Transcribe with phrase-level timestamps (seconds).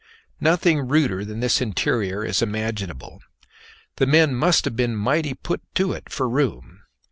[0.39, 3.21] Nothing ruder than this interior is imaginable.
[3.97, 6.81] The men must have been mighty put to it for room.